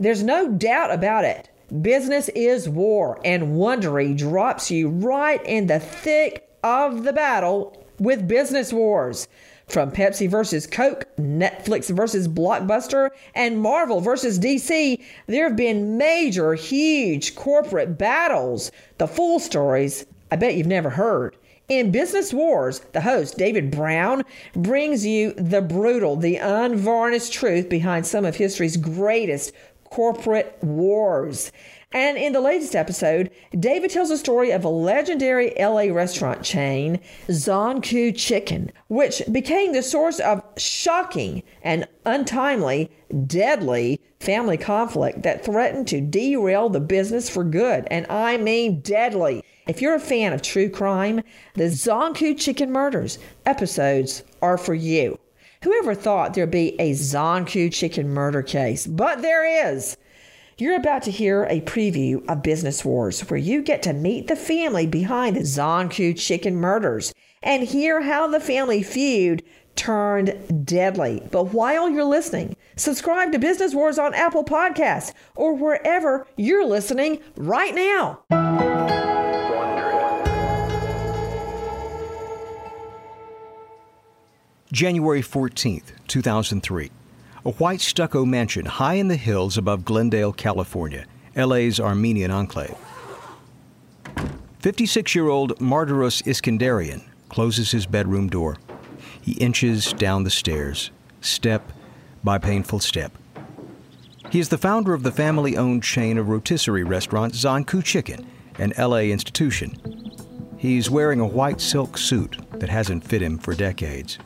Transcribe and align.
There's 0.00 0.22
no 0.22 0.48
doubt 0.48 0.90
about 0.90 1.26
it. 1.26 1.50
Business 1.82 2.30
is 2.30 2.66
war, 2.66 3.20
and 3.22 3.54
Wondery 3.54 4.16
drops 4.16 4.70
you 4.70 4.88
right 4.88 5.44
in 5.44 5.66
the 5.66 5.78
thick 5.78 6.48
of 6.64 7.04
the 7.04 7.12
battle 7.12 7.86
with 7.98 8.26
business 8.26 8.72
wars. 8.72 9.28
From 9.68 9.92
Pepsi 9.92 10.26
versus 10.26 10.66
Coke, 10.66 11.04
Netflix 11.18 11.94
versus 11.94 12.28
Blockbuster, 12.28 13.10
and 13.34 13.60
Marvel 13.60 14.00
versus 14.00 14.38
DC, 14.38 15.00
there 15.26 15.48
have 15.48 15.56
been 15.56 15.98
major, 15.98 16.54
huge 16.54 17.34
corporate 17.34 17.98
battles. 17.98 18.72
The 18.96 19.06
full 19.06 19.38
stories, 19.38 20.06
I 20.32 20.36
bet 20.36 20.54
you've 20.54 20.66
never 20.66 20.90
heard. 20.90 21.36
In 21.70 21.92
Business 21.92 22.34
Wars, 22.34 22.80
the 22.90 23.02
host, 23.02 23.38
David 23.38 23.70
Brown, 23.70 24.24
brings 24.54 25.06
you 25.06 25.34
the 25.34 25.62
brutal, 25.62 26.16
the 26.16 26.34
unvarnished 26.36 27.32
truth 27.32 27.68
behind 27.68 28.08
some 28.08 28.24
of 28.24 28.34
history's 28.34 28.76
greatest 28.76 29.52
corporate 29.90 30.56
wars. 30.62 31.52
And 31.92 32.16
in 32.16 32.32
the 32.32 32.40
latest 32.40 32.76
episode, 32.76 33.30
David 33.58 33.90
tells 33.90 34.10
the 34.10 34.16
story 34.16 34.52
of 34.52 34.64
a 34.64 34.68
legendary 34.68 35.52
LA 35.58 35.92
restaurant 35.92 36.44
chain, 36.44 37.00
Zankou 37.26 38.16
Chicken, 38.16 38.70
which 38.86 39.22
became 39.30 39.72
the 39.72 39.82
source 39.82 40.20
of 40.20 40.42
shocking 40.56 41.42
and 41.62 41.88
untimely, 42.06 42.90
deadly 43.26 44.00
family 44.20 44.56
conflict 44.56 45.22
that 45.22 45.44
threatened 45.44 45.88
to 45.88 46.00
derail 46.00 46.68
the 46.68 46.80
business 46.80 47.28
for 47.28 47.42
good. 47.42 47.88
And 47.90 48.06
I 48.08 48.36
mean 48.36 48.80
deadly. 48.82 49.42
If 49.66 49.82
you're 49.82 49.94
a 49.94 50.00
fan 50.00 50.32
of 50.32 50.42
true 50.42 50.68
crime, 50.68 51.22
the 51.54 51.64
Zankou 51.64 52.38
Chicken 52.38 52.70
Murders 52.70 53.18
episodes 53.46 54.22
are 54.42 54.58
for 54.58 54.74
you. 54.74 55.18
Whoever 55.62 55.94
thought 55.94 56.32
there'd 56.32 56.50
be 56.50 56.74
a 56.80 56.92
Zankou 56.92 57.70
chicken 57.70 58.08
murder 58.08 58.42
case? 58.42 58.86
But 58.86 59.20
there 59.20 59.74
is. 59.74 59.98
You're 60.56 60.76
about 60.76 61.02
to 61.02 61.10
hear 61.10 61.44
a 61.44 61.60
preview 61.60 62.26
of 62.30 62.42
Business 62.42 62.82
Wars, 62.82 63.20
where 63.28 63.36
you 63.38 63.60
get 63.60 63.82
to 63.82 63.92
meet 63.92 64.26
the 64.26 64.36
family 64.36 64.86
behind 64.86 65.36
the 65.36 65.40
Zankou 65.40 66.18
chicken 66.18 66.56
murders 66.56 67.12
and 67.42 67.62
hear 67.62 68.00
how 68.00 68.26
the 68.26 68.40
family 68.40 68.82
feud 68.82 69.42
turned 69.76 70.64
deadly. 70.64 71.28
But 71.30 71.52
while 71.52 71.90
you're 71.90 72.04
listening, 72.04 72.56
subscribe 72.76 73.30
to 73.32 73.38
Business 73.38 73.74
Wars 73.74 73.98
on 73.98 74.14
Apple 74.14 74.44
Podcasts 74.44 75.12
or 75.34 75.54
wherever 75.54 76.26
you're 76.36 76.66
listening 76.66 77.20
right 77.36 77.74
now. 77.74 78.69
January 84.80 85.20
14th, 85.20 85.92
2003. 86.06 86.90
A 87.44 87.50
white 87.50 87.82
stucco 87.82 88.24
mansion 88.24 88.64
high 88.64 88.94
in 88.94 89.08
the 89.08 89.16
hills 89.16 89.58
above 89.58 89.84
Glendale, 89.84 90.32
California, 90.32 91.04
LA's 91.36 91.78
Armenian 91.78 92.30
enclave. 92.30 92.74
56 94.60 95.14
year 95.14 95.28
old 95.28 95.54
Mardaros 95.58 96.22
Iskandarian 96.22 97.02
closes 97.28 97.72
his 97.72 97.84
bedroom 97.84 98.30
door. 98.30 98.56
He 99.20 99.32
inches 99.32 99.92
down 99.92 100.24
the 100.24 100.30
stairs, 100.30 100.90
step 101.20 101.72
by 102.24 102.38
painful 102.38 102.80
step. 102.80 103.12
He 104.30 104.40
is 104.40 104.48
the 104.48 104.56
founder 104.56 104.94
of 104.94 105.02
the 105.02 105.12
family 105.12 105.58
owned 105.58 105.82
chain 105.82 106.16
of 106.16 106.30
rotisserie 106.30 106.84
restaurants 106.84 107.44
Zankou 107.44 107.84
Chicken, 107.84 108.26
an 108.58 108.72
LA 108.78 109.10
institution. 109.12 109.76
He's 110.56 110.88
wearing 110.88 111.20
a 111.20 111.26
white 111.26 111.60
silk 111.60 111.98
suit 111.98 112.38
that 112.52 112.70
hasn't 112.70 113.04
fit 113.04 113.20
him 113.20 113.36
for 113.36 113.54
decades. 113.54 114.18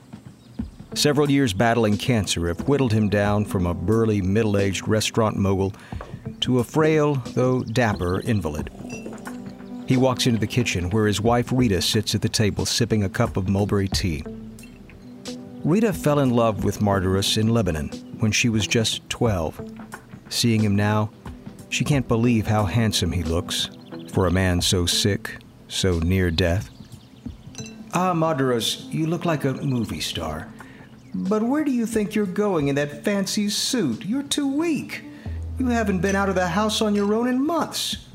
Several 0.94 1.28
years 1.28 1.52
battling 1.52 1.98
cancer 1.98 2.46
have 2.46 2.68
whittled 2.68 2.92
him 2.92 3.08
down 3.08 3.44
from 3.44 3.66
a 3.66 3.74
burly, 3.74 4.22
middle 4.22 4.56
aged 4.56 4.86
restaurant 4.86 5.36
mogul 5.36 5.72
to 6.40 6.60
a 6.60 6.64
frail, 6.64 7.16
though 7.34 7.62
dapper, 7.62 8.20
invalid. 8.20 8.70
He 9.86 9.96
walks 9.96 10.26
into 10.26 10.38
the 10.38 10.46
kitchen 10.46 10.90
where 10.90 11.06
his 11.06 11.20
wife 11.20 11.50
Rita 11.52 11.82
sits 11.82 12.14
at 12.14 12.22
the 12.22 12.28
table 12.28 12.64
sipping 12.64 13.02
a 13.02 13.08
cup 13.08 13.36
of 13.36 13.48
mulberry 13.48 13.88
tea. 13.88 14.24
Rita 15.64 15.92
fell 15.92 16.20
in 16.20 16.30
love 16.30 16.62
with 16.62 16.78
Mardaros 16.78 17.36
in 17.38 17.48
Lebanon 17.48 17.88
when 18.20 18.30
she 18.30 18.48
was 18.48 18.66
just 18.66 19.08
12. 19.10 19.60
Seeing 20.28 20.62
him 20.62 20.76
now, 20.76 21.10
she 21.70 21.84
can't 21.84 22.06
believe 22.06 22.46
how 22.46 22.64
handsome 22.64 23.10
he 23.10 23.24
looks 23.24 23.68
for 24.12 24.26
a 24.26 24.30
man 24.30 24.60
so 24.60 24.86
sick, 24.86 25.38
so 25.66 25.98
near 25.98 26.30
death. 26.30 26.70
Ah, 27.92 28.12
Mardaros, 28.14 28.90
you 28.92 29.06
look 29.06 29.24
like 29.24 29.44
a 29.44 29.54
movie 29.54 30.00
star. 30.00 30.48
But 31.14 31.42
where 31.42 31.64
do 31.64 31.70
you 31.70 31.86
think 31.86 32.14
you're 32.14 32.26
going 32.26 32.68
in 32.68 32.74
that 32.74 33.04
fancy 33.04 33.48
suit? 33.48 34.04
You're 34.04 34.24
too 34.24 34.48
weak. 34.48 35.04
You 35.58 35.68
haven't 35.68 36.00
been 36.00 36.16
out 36.16 36.28
of 36.28 36.34
the 36.34 36.48
house 36.48 36.82
on 36.82 36.94
your 36.94 37.14
own 37.14 37.28
in 37.28 37.44
months. 37.44 38.08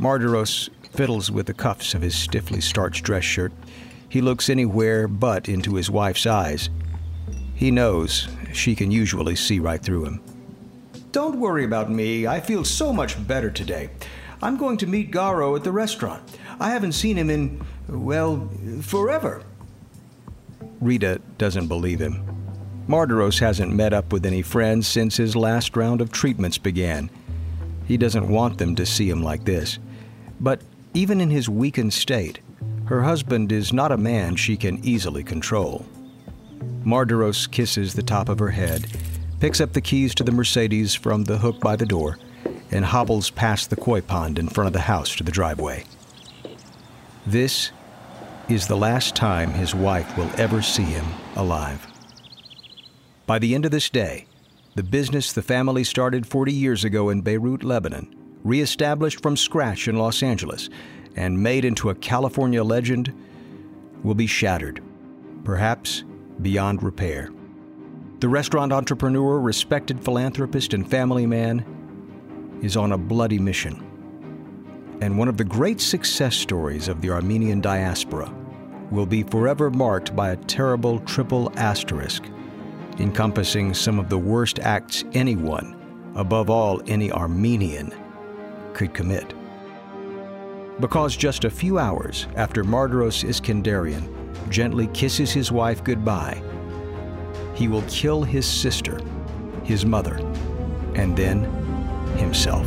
Mardaros, 0.00 0.70
fiddles 0.94 1.30
with 1.30 1.46
the 1.46 1.54
cuffs 1.54 1.92
of 1.92 2.00
his 2.00 2.14
stiffly 2.14 2.62
starched 2.62 3.04
dress 3.04 3.24
shirt. 3.24 3.52
He 4.08 4.22
looks 4.22 4.48
anywhere 4.48 5.08
but 5.08 5.48
into 5.48 5.74
his 5.74 5.90
wife's 5.90 6.26
eyes. 6.26 6.70
He 7.54 7.70
knows 7.70 8.28
she 8.52 8.74
can 8.74 8.90
usually 8.90 9.36
see 9.36 9.58
right 9.58 9.82
through 9.82 10.06
him. 10.06 10.22
Don't 11.12 11.40
worry 11.40 11.64
about 11.64 11.90
me. 11.90 12.26
I 12.26 12.40
feel 12.40 12.64
so 12.64 12.92
much 12.92 13.26
better 13.26 13.50
today. 13.50 13.90
I'm 14.42 14.56
going 14.56 14.76
to 14.78 14.86
meet 14.86 15.10
Garo 15.10 15.56
at 15.56 15.64
the 15.64 15.72
restaurant. 15.72 16.22
I 16.60 16.70
haven't 16.70 16.92
seen 16.92 17.16
him 17.16 17.30
in, 17.30 17.64
well, 17.88 18.50
forever. 18.82 19.42
Rita 20.80 21.20
doesn't 21.38 21.68
believe 21.68 22.00
him. 22.00 22.24
Marderos 22.88 23.40
hasn't 23.40 23.72
met 23.72 23.92
up 23.92 24.12
with 24.12 24.24
any 24.24 24.42
friends 24.42 24.86
since 24.86 25.16
his 25.16 25.34
last 25.34 25.76
round 25.76 26.00
of 26.00 26.12
treatments 26.12 26.58
began. 26.58 27.10
He 27.86 27.96
doesn't 27.96 28.28
want 28.28 28.58
them 28.58 28.76
to 28.76 28.86
see 28.86 29.08
him 29.10 29.22
like 29.22 29.44
this. 29.44 29.78
But 30.40 30.60
even 30.94 31.20
in 31.20 31.30
his 31.30 31.48
weakened 31.48 31.92
state, 31.92 32.40
her 32.86 33.02
husband 33.02 33.50
is 33.50 33.72
not 33.72 33.90
a 33.92 33.96
man 33.96 34.36
she 34.36 34.56
can 34.56 34.84
easily 34.84 35.24
control. 35.24 35.84
Marderos 36.84 37.50
kisses 37.50 37.94
the 37.94 38.02
top 38.02 38.28
of 38.28 38.38
her 38.38 38.50
head, 38.50 38.86
picks 39.40 39.60
up 39.60 39.72
the 39.72 39.80
keys 39.80 40.14
to 40.14 40.24
the 40.24 40.32
Mercedes 40.32 40.94
from 40.94 41.24
the 41.24 41.38
hook 41.38 41.58
by 41.60 41.74
the 41.74 41.86
door, 41.86 42.18
and 42.70 42.84
hobbles 42.84 43.30
past 43.30 43.70
the 43.70 43.76
koi 43.76 44.00
pond 44.00 44.38
in 44.38 44.48
front 44.48 44.66
of 44.66 44.72
the 44.72 44.80
house 44.80 45.16
to 45.16 45.24
the 45.24 45.32
driveway. 45.32 45.84
This 47.26 47.72
is 48.48 48.68
the 48.68 48.76
last 48.76 49.16
time 49.16 49.50
his 49.50 49.74
wife 49.74 50.16
will 50.16 50.30
ever 50.36 50.62
see 50.62 50.84
him 50.84 51.04
alive. 51.34 51.86
By 53.26 53.40
the 53.40 53.54
end 53.54 53.64
of 53.64 53.72
this 53.72 53.90
day, 53.90 54.26
the 54.76 54.84
business 54.84 55.32
the 55.32 55.42
family 55.42 55.82
started 55.82 56.26
40 56.26 56.52
years 56.52 56.84
ago 56.84 57.10
in 57.10 57.22
Beirut, 57.22 57.64
Lebanon, 57.64 58.14
reestablished 58.44 59.20
from 59.20 59.36
scratch 59.36 59.88
in 59.88 59.96
Los 59.96 60.22
Angeles, 60.22 60.68
and 61.16 61.42
made 61.42 61.64
into 61.64 61.90
a 61.90 61.94
California 61.94 62.62
legend, 62.62 63.12
will 64.04 64.14
be 64.14 64.28
shattered, 64.28 64.80
perhaps 65.42 66.04
beyond 66.40 66.82
repair. 66.82 67.30
The 68.20 68.28
restaurant 68.28 68.72
entrepreneur, 68.72 69.40
respected 69.40 70.04
philanthropist, 70.04 70.72
and 70.72 70.88
family 70.88 71.26
man 71.26 72.58
is 72.62 72.76
on 72.76 72.92
a 72.92 72.98
bloody 72.98 73.38
mission. 73.38 73.95
And 75.00 75.18
one 75.18 75.28
of 75.28 75.36
the 75.36 75.44
great 75.44 75.80
success 75.80 76.34
stories 76.34 76.88
of 76.88 77.00
the 77.00 77.10
Armenian 77.10 77.60
diaspora 77.60 78.32
will 78.90 79.06
be 79.06 79.22
forever 79.22 79.70
marked 79.70 80.16
by 80.16 80.30
a 80.30 80.36
terrible 80.36 81.00
triple 81.00 81.52
asterisk 81.56 82.24
encompassing 82.98 83.74
some 83.74 83.98
of 83.98 84.08
the 84.08 84.18
worst 84.18 84.58
acts 84.60 85.04
anyone, 85.12 85.76
above 86.14 86.50
all 86.50 86.80
any 86.86 87.12
Armenian, 87.12 87.92
could 88.72 88.94
commit. 88.94 89.34
Because 90.80 91.16
just 91.16 91.44
a 91.44 91.50
few 91.50 91.78
hours 91.78 92.26
after 92.36 92.62
Marderos 92.64 93.24
Iskandarian 93.24 94.08
gently 94.50 94.86
kisses 94.88 95.32
his 95.32 95.50
wife 95.50 95.82
goodbye, 95.82 96.42
he 97.54 97.68
will 97.68 97.82
kill 97.82 98.22
his 98.22 98.46
sister, 98.46 99.00
his 99.64 99.86
mother, 99.86 100.16
and 100.94 101.16
then 101.16 101.44
himself. 102.16 102.66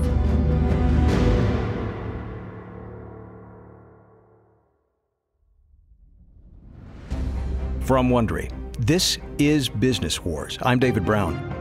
From 7.90 8.10
Wondery. 8.10 8.52
This 8.78 9.18
is 9.40 9.68
Business 9.68 10.24
Wars. 10.24 10.60
I'm 10.62 10.78
David 10.78 11.06
Brown. 11.06 11.59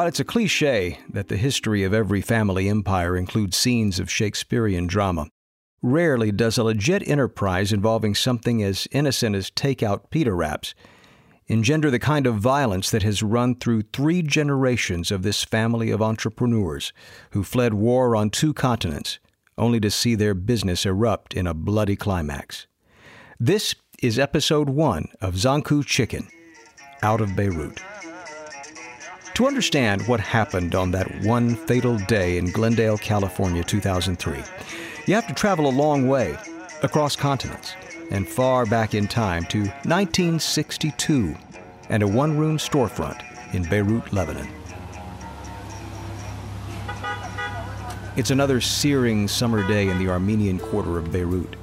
While 0.00 0.08
it's 0.08 0.18
a 0.18 0.24
cliche 0.24 0.98
that 1.10 1.28
the 1.28 1.36
history 1.36 1.84
of 1.84 1.92
every 1.92 2.22
family 2.22 2.70
empire 2.70 3.18
includes 3.18 3.58
scenes 3.58 4.00
of 4.00 4.10
Shakespearean 4.10 4.86
drama, 4.86 5.28
rarely 5.82 6.32
does 6.32 6.56
a 6.56 6.64
legit 6.64 7.06
enterprise 7.06 7.70
involving 7.70 8.14
something 8.14 8.62
as 8.62 8.88
innocent 8.92 9.36
as 9.36 9.50
takeout 9.50 10.08
pita 10.08 10.32
wraps 10.32 10.74
engender 11.48 11.90
the 11.90 11.98
kind 11.98 12.26
of 12.26 12.36
violence 12.36 12.90
that 12.90 13.02
has 13.02 13.22
run 13.22 13.56
through 13.56 13.82
three 13.92 14.22
generations 14.22 15.10
of 15.10 15.22
this 15.22 15.44
family 15.44 15.90
of 15.90 16.00
entrepreneurs 16.00 16.94
who 17.32 17.44
fled 17.44 17.74
war 17.74 18.16
on 18.16 18.30
two 18.30 18.54
continents 18.54 19.18
only 19.58 19.80
to 19.80 19.90
see 19.90 20.14
their 20.14 20.32
business 20.32 20.86
erupt 20.86 21.34
in 21.34 21.46
a 21.46 21.52
bloody 21.52 21.94
climax. 21.94 22.66
This 23.38 23.74
is 24.02 24.18
episode 24.18 24.70
one 24.70 25.08
of 25.20 25.34
Zankou 25.34 25.84
Chicken, 25.84 26.26
out 27.02 27.20
of 27.20 27.36
Beirut. 27.36 27.82
To 29.40 29.46
understand 29.46 30.06
what 30.06 30.20
happened 30.20 30.74
on 30.74 30.90
that 30.90 31.22
one 31.22 31.56
fatal 31.56 31.96
day 31.96 32.36
in 32.36 32.50
Glendale, 32.50 32.98
California, 32.98 33.64
2003, 33.64 34.36
you 35.06 35.14
have 35.14 35.26
to 35.28 35.32
travel 35.32 35.66
a 35.66 35.72
long 35.72 36.06
way, 36.06 36.36
across 36.82 37.16
continents, 37.16 37.72
and 38.10 38.28
far 38.28 38.66
back 38.66 38.94
in 38.94 39.08
time 39.08 39.46
to 39.46 39.60
1962 39.60 41.34
and 41.88 42.02
a 42.02 42.06
one 42.06 42.36
room 42.36 42.58
storefront 42.58 43.22
in 43.54 43.62
Beirut, 43.62 44.12
Lebanon. 44.12 44.46
It's 48.16 48.30
another 48.30 48.60
searing 48.60 49.26
summer 49.26 49.66
day 49.66 49.88
in 49.88 49.98
the 49.98 50.10
Armenian 50.10 50.58
quarter 50.58 50.98
of 50.98 51.10
Beirut. 51.10 51.54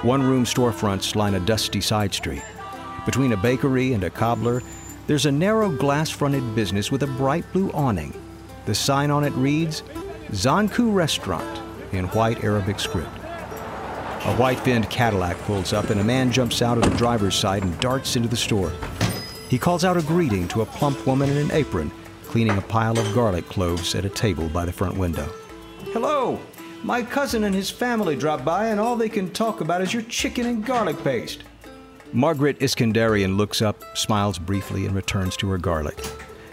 One 0.00 0.22
room 0.22 0.46
storefronts 0.46 1.14
line 1.14 1.34
a 1.34 1.40
dusty 1.40 1.82
side 1.82 2.14
street. 2.14 2.42
Between 3.04 3.34
a 3.34 3.36
bakery 3.36 3.92
and 3.92 4.04
a 4.04 4.10
cobbler, 4.10 4.62
there's 5.10 5.26
a 5.26 5.32
narrow 5.32 5.68
glass 5.68 6.08
fronted 6.08 6.54
business 6.54 6.92
with 6.92 7.02
a 7.02 7.06
bright 7.08 7.44
blue 7.52 7.68
awning. 7.72 8.14
The 8.66 8.76
sign 8.76 9.10
on 9.10 9.24
it 9.24 9.32
reads 9.32 9.82
Zankou 10.30 10.94
Restaurant 10.94 11.60
in 11.90 12.04
white 12.10 12.44
Arabic 12.44 12.78
script. 12.78 13.10
A 13.16 14.36
white 14.36 14.60
finned 14.60 14.88
Cadillac 14.88 15.36
pulls 15.38 15.72
up 15.72 15.90
and 15.90 16.00
a 16.00 16.04
man 16.04 16.30
jumps 16.30 16.62
out 16.62 16.78
of 16.78 16.84
the 16.84 16.96
driver's 16.96 17.34
side 17.34 17.64
and 17.64 17.80
darts 17.80 18.14
into 18.14 18.28
the 18.28 18.36
store. 18.36 18.72
He 19.48 19.58
calls 19.58 19.84
out 19.84 19.96
a 19.96 20.02
greeting 20.02 20.46
to 20.46 20.62
a 20.62 20.66
plump 20.66 21.04
woman 21.04 21.28
in 21.28 21.38
an 21.38 21.50
apron 21.50 21.90
cleaning 22.26 22.56
a 22.56 22.62
pile 22.62 22.96
of 22.96 23.12
garlic 23.12 23.46
cloves 23.46 23.96
at 23.96 24.04
a 24.04 24.08
table 24.08 24.48
by 24.50 24.64
the 24.64 24.72
front 24.72 24.96
window. 24.96 25.28
Hello! 25.86 26.38
My 26.84 27.02
cousin 27.02 27.42
and 27.42 27.54
his 27.56 27.68
family 27.68 28.14
dropped 28.14 28.44
by, 28.44 28.68
and 28.68 28.78
all 28.78 28.94
they 28.94 29.08
can 29.08 29.32
talk 29.32 29.60
about 29.60 29.82
is 29.82 29.92
your 29.92 30.04
chicken 30.04 30.46
and 30.46 30.64
garlic 30.64 31.02
paste. 31.02 31.42
Margaret 32.12 32.58
Iskandarian 32.58 33.36
looks 33.36 33.62
up, 33.62 33.84
smiles 33.96 34.36
briefly, 34.36 34.84
and 34.84 34.94
returns 34.94 35.36
to 35.36 35.48
her 35.50 35.58
garlic. 35.58 35.96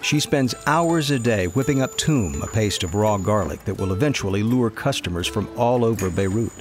She 0.04 0.20
spends 0.20 0.54
hours 0.68 1.10
a 1.10 1.18
day 1.18 1.48
whipping 1.48 1.82
up 1.82 1.98
toom, 1.98 2.44
a 2.44 2.48
paste 2.48 2.84
of 2.84 2.94
raw 2.94 3.18
garlic 3.18 3.66
that 3.66 3.80
will 3.80 3.92
eventually 3.92 4.44
lure 4.44 4.70
customers 4.70 5.28
from 5.28 5.50
all 5.58 5.84
over 5.84 6.12
Beirut. 6.12 6.52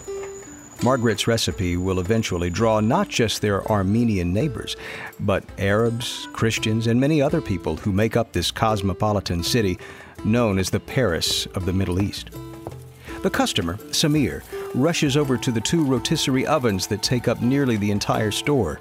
Margaret's 0.83 1.27
recipe 1.27 1.77
will 1.77 2.01
eventually 2.01 2.49
draw 2.49 2.81
not 2.81 3.09
just 3.09 3.43
their 3.43 3.71
Armenian 3.71 4.33
neighbors, 4.33 4.77
but 5.21 5.45
Arabs, 5.59 6.27
Christians, 6.33 6.87
and 6.87 6.99
many 6.99 7.21
other 7.21 7.43
people 7.43 7.77
who 7.77 7.93
make 7.93 8.17
up 8.17 8.33
this 8.33 8.51
cosmopolitan 8.51 9.43
city 9.43 9.79
known 10.25 10.59
as 10.59 10.71
the 10.71 10.81
Paris 10.81 11.45
of 11.55 11.67
the 11.67 11.73
Middle 11.73 12.01
East. 12.01 12.31
The 13.23 13.31
customer, 13.31 13.77
Samir, 13.91 14.43
rushes 14.77 15.17
over 15.17 15.37
to 15.39 15.51
the 15.51 15.61
two 15.61 15.85
rotisserie 15.85 16.47
ovens 16.47 16.87
that 16.87 17.03
take 17.03 17.27
up 17.27 17.41
nearly 17.41 17.77
the 17.77 17.91
entire 17.91 18.31
store. 18.31 18.79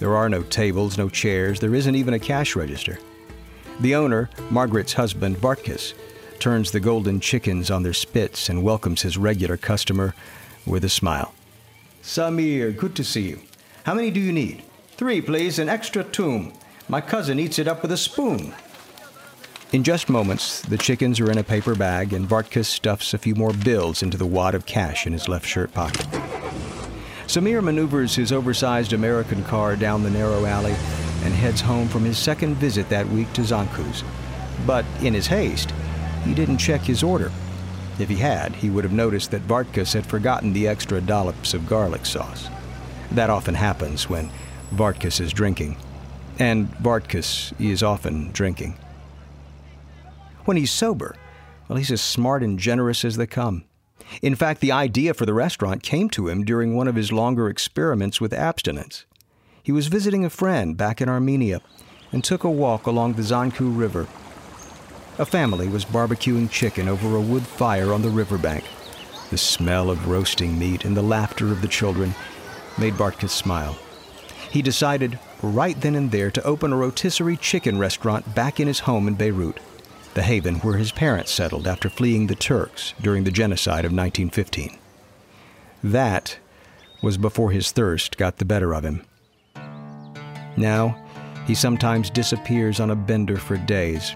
There 0.00 0.16
are 0.16 0.28
no 0.28 0.42
tables, 0.42 0.98
no 0.98 1.08
chairs, 1.08 1.60
there 1.60 1.74
isn't 1.74 1.94
even 1.94 2.14
a 2.14 2.18
cash 2.18 2.56
register. 2.56 2.98
The 3.80 3.94
owner, 3.94 4.28
Margaret's 4.50 4.94
husband, 4.94 5.36
Bartkus, 5.36 5.94
turns 6.40 6.72
the 6.72 6.80
golden 6.80 7.20
chickens 7.20 7.70
on 7.70 7.84
their 7.84 7.92
spits 7.92 8.48
and 8.48 8.64
welcomes 8.64 9.02
his 9.02 9.16
regular 9.16 9.56
customer 9.56 10.14
with 10.66 10.84
a 10.84 10.88
smile. 10.88 11.32
Samir, 12.02 12.76
good 12.76 12.96
to 12.96 13.04
see 13.04 13.28
you. 13.28 13.40
How 13.84 13.94
many 13.94 14.10
do 14.10 14.18
you 14.18 14.32
need? 14.32 14.64
Three, 14.96 15.20
please, 15.20 15.60
an 15.60 15.68
extra 15.68 16.02
toom. 16.02 16.52
My 16.88 17.00
cousin 17.00 17.38
eats 17.38 17.60
it 17.60 17.68
up 17.68 17.82
with 17.82 17.92
a 17.92 17.96
spoon. 17.96 18.52
In 19.72 19.82
just 19.82 20.10
moments, 20.10 20.60
the 20.60 20.76
chickens 20.76 21.18
are 21.18 21.30
in 21.30 21.38
a 21.38 21.42
paper 21.42 21.74
bag, 21.74 22.12
and 22.12 22.28
Bartkus 22.28 22.66
stuffs 22.66 23.14
a 23.14 23.18
few 23.18 23.34
more 23.34 23.54
bills 23.54 24.02
into 24.02 24.18
the 24.18 24.26
wad 24.26 24.54
of 24.54 24.66
cash 24.66 25.06
in 25.06 25.14
his 25.14 25.30
left 25.30 25.46
shirt 25.46 25.72
pocket. 25.72 26.06
Samir 27.26 27.62
maneuvers 27.62 28.14
his 28.14 28.32
oversized 28.32 28.92
American 28.92 29.42
car 29.44 29.74
down 29.74 30.02
the 30.02 30.10
narrow 30.10 30.44
alley 30.44 30.74
and 31.24 31.32
heads 31.32 31.62
home 31.62 31.88
from 31.88 32.04
his 32.04 32.18
second 32.18 32.56
visit 32.56 32.86
that 32.90 33.08
week 33.08 33.32
to 33.32 33.40
Zankou's. 33.40 34.04
But 34.66 34.84
in 35.00 35.14
his 35.14 35.26
haste, 35.26 35.72
he 36.26 36.34
didn't 36.34 36.58
check 36.58 36.82
his 36.82 37.02
order. 37.02 37.32
If 37.98 38.10
he 38.10 38.16
had, 38.16 38.54
he 38.54 38.68
would 38.68 38.84
have 38.84 38.92
noticed 38.92 39.30
that 39.30 39.48
Bartkus 39.48 39.94
had 39.94 40.04
forgotten 40.04 40.52
the 40.52 40.68
extra 40.68 41.00
dollops 41.00 41.54
of 41.54 41.66
garlic 41.66 42.04
sauce. 42.04 42.50
That 43.12 43.30
often 43.30 43.54
happens 43.54 44.06
when 44.06 44.30
Bartkus 44.74 45.18
is 45.18 45.32
drinking. 45.32 45.78
And 46.38 46.70
Bartkus 46.74 47.58
is 47.58 47.82
often 47.82 48.32
drinking. 48.32 48.76
When 50.44 50.56
he's 50.56 50.70
sober, 50.70 51.14
well, 51.68 51.78
he's 51.78 51.90
as 51.90 52.00
smart 52.00 52.42
and 52.42 52.58
generous 52.58 53.04
as 53.04 53.16
they 53.16 53.26
come. 53.26 53.64
In 54.20 54.34
fact, 54.34 54.60
the 54.60 54.72
idea 54.72 55.14
for 55.14 55.24
the 55.24 55.34
restaurant 55.34 55.82
came 55.82 56.10
to 56.10 56.28
him 56.28 56.44
during 56.44 56.74
one 56.74 56.88
of 56.88 56.96
his 56.96 57.12
longer 57.12 57.48
experiments 57.48 58.20
with 58.20 58.32
abstinence. 58.32 59.06
He 59.62 59.72
was 59.72 59.86
visiting 59.86 60.24
a 60.24 60.30
friend 60.30 60.76
back 60.76 61.00
in 61.00 61.08
Armenia 61.08 61.60
and 62.10 62.22
took 62.22 62.44
a 62.44 62.50
walk 62.50 62.86
along 62.86 63.14
the 63.14 63.22
Zanku 63.22 63.76
River. 63.76 64.06
A 65.18 65.24
family 65.24 65.68
was 65.68 65.84
barbecuing 65.84 66.50
chicken 66.50 66.88
over 66.88 67.16
a 67.16 67.20
wood 67.20 67.46
fire 67.46 67.92
on 67.92 68.02
the 68.02 68.10
riverbank. 68.10 68.64
The 69.30 69.38
smell 69.38 69.88
of 69.88 70.08
roasting 70.08 70.58
meat 70.58 70.84
and 70.84 70.96
the 70.96 71.02
laughter 71.02 71.52
of 71.52 71.62
the 71.62 71.68
children 71.68 72.14
made 72.78 72.94
Bartkus 72.94 73.30
smile. 73.30 73.78
He 74.50 74.60
decided 74.60 75.18
right 75.42 75.80
then 75.80 75.94
and 75.94 76.10
there 76.10 76.30
to 76.30 76.42
open 76.42 76.72
a 76.72 76.76
rotisserie 76.76 77.36
chicken 77.36 77.78
restaurant 77.78 78.34
back 78.34 78.60
in 78.60 78.66
his 78.66 78.80
home 78.80 79.08
in 79.08 79.14
Beirut, 79.14 79.58
the 80.14 80.22
haven 80.22 80.56
where 80.56 80.76
his 80.76 80.92
parents 80.92 81.30
settled 81.30 81.66
after 81.66 81.88
fleeing 81.88 82.26
the 82.26 82.34
Turks 82.34 82.94
during 83.00 83.24
the 83.24 83.30
genocide 83.30 83.84
of 83.84 83.92
1915. 83.92 84.78
That 85.82 86.38
was 87.02 87.18
before 87.18 87.50
his 87.50 87.72
thirst 87.72 88.16
got 88.16 88.36
the 88.36 88.44
better 88.44 88.74
of 88.74 88.84
him. 88.84 89.04
Now, 90.56 91.02
he 91.46 91.54
sometimes 91.54 92.10
disappears 92.10 92.78
on 92.78 92.90
a 92.90 92.96
bender 92.96 93.36
for 93.36 93.56
days. 93.56 94.14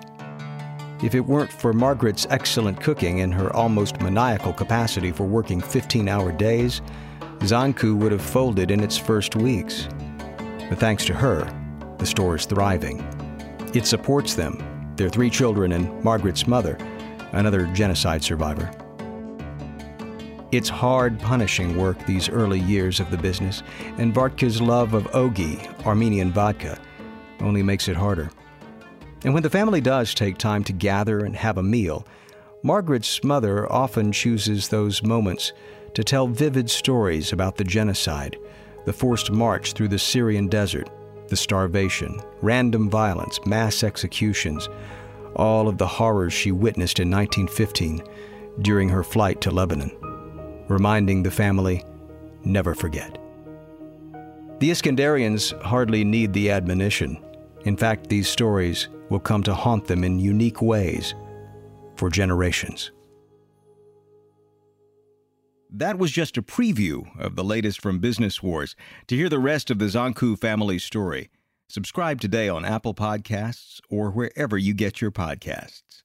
If 1.03 1.15
it 1.15 1.21
weren't 1.21 1.53
for 1.53 1.73
Margaret's 1.73 2.27
excellent 2.31 2.81
cooking 2.81 3.21
and 3.21 3.35
her 3.35 3.55
almost 3.55 4.01
maniacal 4.01 4.53
capacity 4.53 5.13
for 5.13 5.25
working 5.25 5.61
15 5.61 6.09
hour 6.09 6.31
days, 6.31 6.83
Zankou 7.41 7.97
would 7.97 8.13
have 8.13 8.23
folded 8.23 8.71
in 8.71 8.81
its 8.81 8.97
first 8.97 9.37
weeks. 9.37 9.89
But 10.69 10.79
thanks 10.79 11.05
to 11.07 11.15
her, 11.15 11.45
the 11.99 12.07
store 12.07 12.37
is 12.37 12.47
thriving. 12.47 13.01
It 13.75 13.87
supports 13.87 14.35
them, 14.35 14.76
their 14.97 15.09
three 15.09 15.31
children, 15.31 15.73
and 15.73 16.03
Margaret's 16.03 16.47
mother, 16.47 16.77
another 17.33 17.67
genocide 17.67 18.23
survivor. 18.23 18.71
It's 20.53 20.69
hard, 20.69 21.19
punishing 21.19 21.77
work 21.77 22.05
these 22.07 22.29
early 22.29 22.61
years 22.61 23.01
of 23.01 23.11
the 23.11 23.19
business, 23.19 23.63
and 23.99 24.15
Bartka's 24.15 24.63
love 24.63 24.95
of 24.95 25.05
ogi, 25.09 25.85
Armenian 25.85 26.33
vodka, 26.33 26.79
only 27.41 27.63
makes 27.63 27.89
it 27.89 27.97
harder. 27.97 28.31
And 29.25 29.35
when 29.35 29.43
the 29.43 29.51
family 29.51 29.81
does 29.81 30.15
take 30.15 30.39
time 30.39 30.63
to 30.65 30.73
gather 30.73 31.25
and 31.25 31.35
have 31.35 31.59
a 31.59 31.63
meal, 31.63 32.07
Margaret's 32.63 33.23
mother 33.25 33.71
often 33.73 34.13
chooses 34.13 34.69
those 34.69 35.03
moments 35.03 35.53
to 35.95 36.05
tell 36.05 36.27
vivid 36.27 36.71
stories 36.71 37.33
about 37.33 37.57
the 37.57 37.65
genocide, 37.65 38.37
the 38.85 38.93
forced 38.93 39.31
march 39.33 39.73
through 39.73 39.89
the 39.89 39.99
Syrian 39.99 40.47
desert, 40.47 40.89
the 41.29 41.37
starvation, 41.37 42.21
random 42.43 42.89
violence, 42.91 43.39
mass 43.47 43.83
executions, 43.83 44.69
all 45.35 45.69
of 45.69 45.79
the 45.79 45.87
horrors 45.87 46.33
she 46.33 46.53
witnessed 46.53 46.99
in 46.99 47.11
1915 47.11 48.03
during 48.63 48.89
her 48.89 49.05
flight 49.05 49.41
to 49.43 49.51
Lebanon, 49.51 49.91
reminding 50.69 51.23
the 51.23 51.31
family 51.31 51.85
never 52.45 52.75
forget. 52.75 53.19
The 54.59 54.71
Iskandarians 54.71 55.61
hardly 55.63 56.05
need 56.05 56.33
the 56.33 56.51
admonition. 56.51 57.23
In 57.65 57.77
fact, 57.77 58.09
these 58.09 58.29
stories 58.29 58.89
will 59.11 59.21
come 59.21 59.43
to 59.43 59.55
haunt 59.55 59.87
them 59.87 60.03
in 60.03 60.19
unique 60.19 60.63
ways 60.63 61.15
for 61.97 62.09
generations. 62.09 62.91
That 65.71 65.99
was 65.99 66.13
just 66.13 66.37
a 66.37 66.43
preview 66.43 67.09
of 67.19 67.35
the 67.35 67.45
latest 67.45 67.81
from 67.81 67.99
Business 67.99 68.43
Wars. 68.43 68.77
To 69.09 69.17
hear 69.17 69.29
the 69.29 69.39
rest 69.39 69.71
of 69.71 69.79
the 69.79 69.87
Zankou 69.87 70.39
family 70.39 70.79
story, 70.79 71.29
subscribe 71.69 72.21
today 72.21 72.49
on 72.49 72.65
Apple 72.65 72.95
Podcasts 72.95 73.81
or 73.91 74.11
wherever 74.11 74.57
you 74.57 74.75
get 74.75 75.01
your 75.01 75.11
podcasts. 75.11 76.05